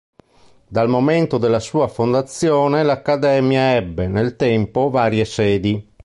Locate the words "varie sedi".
4.89-5.93